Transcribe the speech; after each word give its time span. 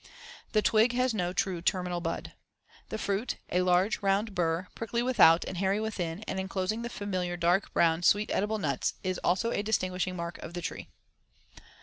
The 0.53 0.63
twig 0.63 0.93
has 0.93 1.13
no 1.13 1.31
true 1.31 1.61
terminal 1.61 2.01
bud. 2.01 2.33
The 2.89 2.97
fruit, 2.97 3.37
a 3.51 3.61
large, 3.61 4.01
round 4.01 4.33
*bur*, 4.33 4.67
prickly 4.73 5.03
without 5.03 5.45
and 5.45 5.57
hairy 5.57 5.79
within 5.79 6.23
and 6.23 6.39
enclosing 6.39 6.81
the 6.81 6.89
familiar 6.89 7.37
dark 7.37 7.71
brown, 7.71 8.01
sweet 8.01 8.31
edible 8.31 8.57
nuts 8.57 8.95
is 9.03 9.19
also 9.19 9.51
a 9.51 9.61
distinguishing 9.61 10.15
mark 10.15 10.39
of 10.39 10.55
the 10.55 10.61
tree. 10.63 10.87